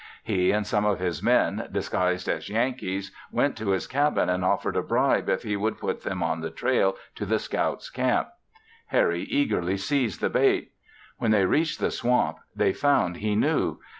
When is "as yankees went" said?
2.27-3.55